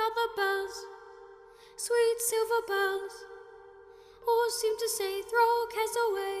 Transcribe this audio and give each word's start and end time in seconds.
how 0.00 0.10
the 0.20 0.28
bells, 0.40 0.76
sweet 1.76 2.18
silver 2.30 2.62
bells, 2.72 3.14
all 4.26 4.50
seem 4.60 4.74
to 4.78 4.88
say, 4.96 5.12
throw 5.30 5.52
cares 5.74 5.96
away. 6.08 6.38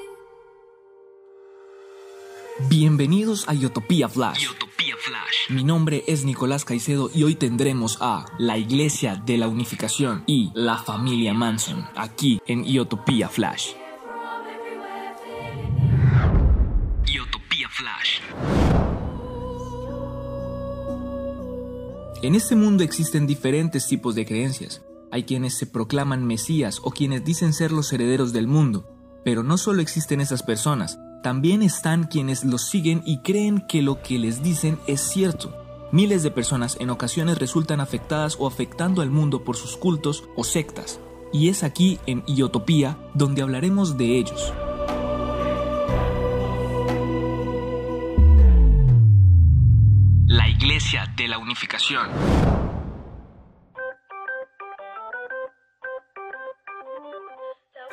Bienvenidos 2.68 3.48
a 3.48 3.54
Yotopía 3.54 4.08
Flash. 4.08 4.46
Mi 5.48 5.64
nombre 5.64 6.04
es 6.06 6.24
Nicolás 6.24 6.64
Caicedo 6.64 7.10
y 7.12 7.24
hoy 7.24 7.34
tendremos 7.34 7.98
a 8.00 8.26
la 8.38 8.56
Iglesia 8.56 9.16
de 9.16 9.36
la 9.36 9.48
Unificación 9.48 10.24
y 10.26 10.50
la 10.54 10.78
familia 10.78 11.34
Manson 11.34 11.86
aquí 11.96 12.40
en 12.46 12.64
Iotopía 12.64 13.28
Flash. 13.28 13.72
En 22.22 22.34
este 22.34 22.54
mundo 22.54 22.84
existen 22.84 23.26
diferentes 23.26 23.86
tipos 23.86 24.14
de 24.14 24.26
creencias. 24.26 24.82
Hay 25.10 25.22
quienes 25.22 25.56
se 25.56 25.66
proclaman 25.66 26.26
mesías 26.26 26.78
o 26.82 26.90
quienes 26.90 27.24
dicen 27.24 27.54
ser 27.54 27.72
los 27.72 27.90
herederos 27.94 28.34
del 28.34 28.46
mundo. 28.46 28.86
Pero 29.24 29.42
no 29.42 29.56
solo 29.56 29.80
existen 29.80 30.20
esas 30.20 30.42
personas, 30.42 30.98
también 31.22 31.62
están 31.62 32.04
quienes 32.04 32.44
los 32.44 32.68
siguen 32.68 33.02
y 33.06 33.20
creen 33.22 33.64
que 33.66 33.80
lo 33.80 34.02
que 34.02 34.18
les 34.18 34.42
dicen 34.42 34.78
es 34.86 35.00
cierto. 35.00 35.56
Miles 35.92 36.22
de 36.22 36.30
personas 36.30 36.76
en 36.78 36.90
ocasiones 36.90 37.38
resultan 37.38 37.80
afectadas 37.80 38.36
o 38.38 38.46
afectando 38.46 39.00
al 39.00 39.10
mundo 39.10 39.42
por 39.42 39.56
sus 39.56 39.78
cultos 39.78 40.24
o 40.36 40.44
sectas. 40.44 41.00
Y 41.32 41.48
es 41.48 41.62
aquí 41.62 42.00
en 42.04 42.22
Iotopía 42.26 42.98
donde 43.14 43.40
hablaremos 43.40 43.96
de 43.96 44.18
ellos. 44.18 44.52
Iglesia 50.62 51.10
de 51.16 51.26
la 51.26 51.38
Unificación. 51.38 52.10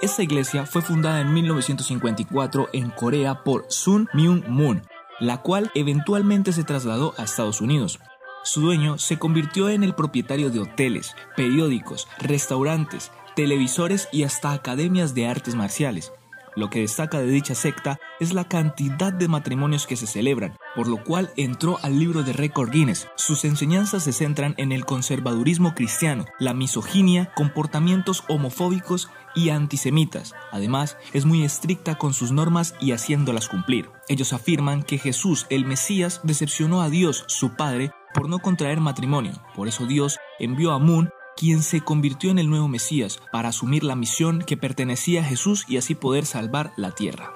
Esta 0.02 0.22
iglesia 0.22 0.66
fue 0.66 0.82
fundada 0.82 1.22
en 1.22 1.34
1954 1.34 2.68
en 2.74 2.90
Corea 2.90 3.46
por 3.46 3.68
Sun 3.70 4.10
Myung 4.14 4.46
Moon, 4.50 4.86
la 5.22 5.42
cual 5.42 5.72
eventualmente 5.76 6.52
se 6.52 6.66
trasladó 6.66 7.14
a 7.18 7.24
Estados 7.24 7.62
Unidos. 7.62 8.02
Su 8.44 8.60
dueño 8.60 8.98
se 8.98 9.18
convirtió 9.18 9.70
en 9.70 9.86
el 9.86 9.96
propietario 9.96 10.50
de 10.50 10.60
hoteles, 10.60 11.16
periódicos, 11.38 12.10
restaurantes, 12.20 13.14
televisores 13.38 14.10
y 14.12 14.24
hasta 14.24 14.52
academias 14.52 15.16
de 15.16 15.30
artes 15.30 15.56
marciales. 15.56 16.12
Lo 16.58 16.72
que 16.72 16.80
destaca 16.80 17.20
de 17.20 17.28
dicha 17.28 17.54
secta 17.54 18.00
es 18.20 18.34
la 18.34 18.46
cantidad 18.46 19.14
de 19.14 19.28
matrimonios 19.28 19.86
que 19.86 19.96
se 19.96 20.08
celebran, 20.08 20.58
por 20.76 20.88
lo 20.88 21.04
cual 21.04 21.32
entró 21.38 21.78
al 21.84 22.00
libro 22.00 22.24
de 22.24 22.34
récord 22.34 22.72
Guinness. 22.72 23.08
Sus 23.16 23.46
enseñanzas 23.46 24.06
se 24.06 24.12
centran 24.12 24.56
en 24.58 24.72
el 24.72 24.84
conservadurismo 24.84 25.76
cristiano, 25.76 26.26
la 26.40 26.56
misoginia, 26.56 27.32
comportamientos 27.36 28.24
homofóbicos 28.28 29.08
y 29.36 29.52
antisemitas. 29.52 30.34
Además, 30.52 30.98
es 31.14 31.26
muy 31.26 31.44
estricta 31.44 32.00
con 32.00 32.16
sus 32.16 32.32
normas 32.32 32.74
y 32.82 32.92
haciéndolas 32.92 33.50
cumplir. 33.50 33.92
Ellos 34.10 34.34
afirman 34.34 34.82
que 34.82 34.98
Jesús, 34.98 35.46
el 35.52 35.64
Mesías, 35.64 36.22
decepcionó 36.24 36.82
a 36.82 36.90
Dios, 36.90 37.24
su 37.28 37.56
Padre, 37.56 37.92
por 38.16 38.30
no 38.30 38.40
contraer 38.40 38.80
matrimonio. 38.80 39.34
Por 39.56 39.68
eso 39.68 39.86
Dios 39.86 40.18
envió 40.40 40.72
a 40.72 40.80
Moon 40.80 41.12
quien 41.38 41.64
se 41.64 41.82
convirtió 41.82 42.32
en 42.32 42.40
el 42.40 42.50
nuevo 42.50 42.68
Mesías 42.68 43.22
para 43.32 43.50
asumir 43.50 43.84
la 43.84 43.96
misión 43.96 44.42
que 44.42 44.58
pertenecía 44.58 45.22
a 45.22 45.24
Jesús 45.24 45.64
y 45.70 45.78
así 45.78 45.96
poder 45.96 46.26
salvar 46.26 46.74
la 46.76 46.92
tierra. 46.92 47.32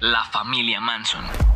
La 0.00 0.24
familia 0.30 0.80
Manson. 0.80 1.53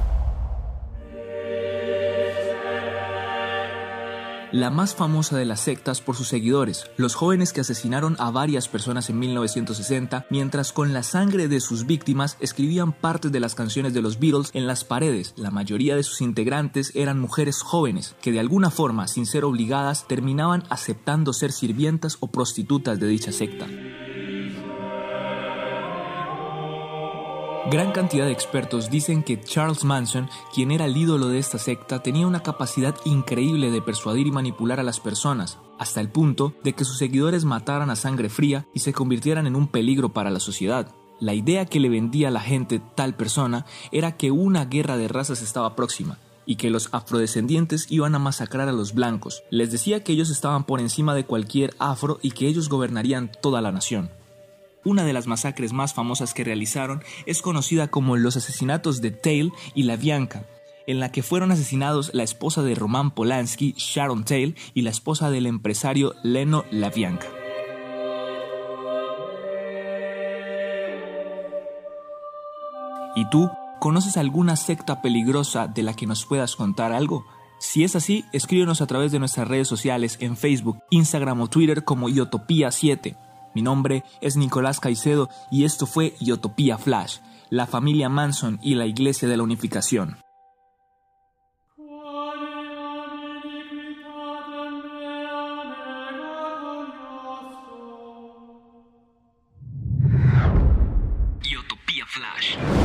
La 4.50 4.70
más 4.70 4.94
famosa 4.94 5.36
de 5.36 5.44
las 5.44 5.60
sectas 5.60 6.00
por 6.00 6.16
sus 6.16 6.28
seguidores, 6.28 6.86
los 6.96 7.14
jóvenes 7.14 7.52
que 7.52 7.60
asesinaron 7.60 8.16
a 8.18 8.30
varias 8.30 8.66
personas 8.66 9.10
en 9.10 9.18
1960, 9.18 10.24
mientras 10.30 10.72
con 10.72 10.94
la 10.94 11.02
sangre 11.02 11.48
de 11.48 11.60
sus 11.60 11.84
víctimas 11.84 12.38
escribían 12.40 12.92
partes 12.92 13.30
de 13.30 13.40
las 13.40 13.54
canciones 13.54 13.92
de 13.92 14.00
los 14.00 14.18
Beatles 14.18 14.50
en 14.54 14.66
las 14.66 14.84
paredes. 14.84 15.34
La 15.36 15.50
mayoría 15.50 15.96
de 15.96 16.02
sus 16.02 16.22
integrantes 16.22 16.92
eran 16.94 17.20
mujeres 17.20 17.60
jóvenes, 17.60 18.16
que 18.22 18.32
de 18.32 18.40
alguna 18.40 18.70
forma, 18.70 19.06
sin 19.06 19.26
ser 19.26 19.44
obligadas, 19.44 20.08
terminaban 20.08 20.64
aceptando 20.70 21.34
ser 21.34 21.52
sirvientas 21.52 22.16
o 22.20 22.28
prostitutas 22.28 22.98
de 22.98 23.06
dicha 23.06 23.32
secta. 23.32 23.66
Gran 27.66 27.92
cantidad 27.92 28.24
de 28.24 28.32
expertos 28.32 28.88
dicen 28.88 29.22
que 29.22 29.42
Charles 29.42 29.84
Manson, 29.84 30.30
quien 30.54 30.70
era 30.70 30.86
el 30.86 30.96
ídolo 30.96 31.28
de 31.28 31.38
esta 31.38 31.58
secta, 31.58 32.02
tenía 32.02 32.26
una 32.26 32.42
capacidad 32.42 32.94
increíble 33.04 33.70
de 33.70 33.82
persuadir 33.82 34.26
y 34.26 34.30
manipular 34.30 34.80
a 34.80 34.82
las 34.82 35.00
personas, 35.00 35.58
hasta 35.78 36.00
el 36.00 36.08
punto 36.08 36.54
de 36.64 36.72
que 36.72 36.86
sus 36.86 36.96
seguidores 36.96 37.44
mataran 37.44 37.90
a 37.90 37.96
sangre 37.96 38.30
fría 38.30 38.66
y 38.72 38.78
se 38.80 38.94
convirtieran 38.94 39.46
en 39.46 39.54
un 39.54 39.68
peligro 39.68 40.14
para 40.14 40.30
la 40.30 40.40
sociedad. 40.40 40.94
La 41.20 41.34
idea 41.34 41.66
que 41.66 41.80
le 41.80 41.90
vendía 41.90 42.28
a 42.28 42.30
la 42.30 42.40
gente 42.40 42.80
tal 42.94 43.14
persona 43.16 43.66
era 43.92 44.16
que 44.16 44.30
una 44.30 44.64
guerra 44.64 44.96
de 44.96 45.08
razas 45.08 45.42
estaba 45.42 45.76
próxima 45.76 46.16
y 46.46 46.56
que 46.56 46.70
los 46.70 46.88
afrodescendientes 46.92 47.86
iban 47.90 48.14
a 48.14 48.18
masacrar 48.18 48.70
a 48.70 48.72
los 48.72 48.94
blancos. 48.94 49.42
Les 49.50 49.70
decía 49.70 50.02
que 50.02 50.12
ellos 50.12 50.30
estaban 50.30 50.64
por 50.64 50.80
encima 50.80 51.14
de 51.14 51.26
cualquier 51.26 51.74
afro 51.78 52.18
y 52.22 52.30
que 52.30 52.46
ellos 52.46 52.70
gobernarían 52.70 53.30
toda 53.42 53.60
la 53.60 53.72
nación. 53.72 54.10
Una 54.84 55.04
de 55.04 55.12
las 55.12 55.26
masacres 55.26 55.72
más 55.72 55.92
famosas 55.92 56.34
que 56.34 56.44
realizaron 56.44 57.02
es 57.26 57.42
conocida 57.42 57.88
como 57.88 58.16
los 58.16 58.36
asesinatos 58.36 59.00
de 59.00 59.10
Tail 59.10 59.52
y 59.74 59.82
La 59.82 59.96
Bianca, 59.96 60.44
en 60.86 61.00
la 61.00 61.10
que 61.10 61.22
fueron 61.22 61.50
asesinados 61.50 62.10
la 62.14 62.22
esposa 62.22 62.62
de 62.62 62.74
Roman 62.74 63.10
Polanski, 63.10 63.74
Sharon 63.76 64.24
Tail, 64.24 64.56
y 64.74 64.82
la 64.82 64.90
esposa 64.90 65.30
del 65.30 65.46
empresario 65.46 66.14
Leno 66.22 66.64
LaBianca. 66.70 67.26
¿Y 73.16 73.28
tú 73.30 73.50
conoces 73.80 74.16
alguna 74.16 74.54
secta 74.54 75.02
peligrosa 75.02 75.66
de 75.66 75.82
la 75.82 75.94
que 75.94 76.06
nos 76.06 76.24
puedas 76.24 76.54
contar 76.54 76.92
algo? 76.92 77.26
Si 77.58 77.82
es 77.82 77.96
así, 77.96 78.24
escríbenos 78.32 78.80
a 78.80 78.86
través 78.86 79.10
de 79.10 79.18
nuestras 79.18 79.48
redes 79.48 79.66
sociales 79.66 80.18
en 80.20 80.36
Facebook, 80.36 80.78
Instagram 80.90 81.40
o 81.40 81.48
Twitter 81.48 81.82
como 81.82 82.08
Iotopía7. 82.08 83.27
Mi 83.58 83.62
nombre 83.62 84.04
es 84.20 84.36
Nicolás 84.36 84.78
Caicedo 84.78 85.28
y 85.50 85.64
esto 85.64 85.84
fue 85.84 86.14
Iotopía 86.20 86.78
Flash, 86.78 87.18
la 87.50 87.66
familia 87.66 88.08
Manson 88.08 88.60
y 88.62 88.76
la 88.76 88.86
Iglesia 88.86 89.26
de 89.26 89.36
la 89.36 89.42
Unificación. 89.42 90.18
Iotopía 101.42 102.06
Flash. 102.06 102.77